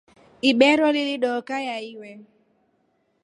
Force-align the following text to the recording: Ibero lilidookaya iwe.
Ibero 0.49 0.87
lilidookaya 0.95 1.75
iwe. 1.91 2.11